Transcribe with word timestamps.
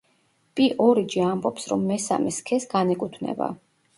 პი-ორიჯი 0.59 1.21
ამბობს, 1.25 1.69
რომ 1.73 1.85
მესამე 1.91 2.33
სქესს 2.39 2.71
განეკუთვნება. 2.75 3.53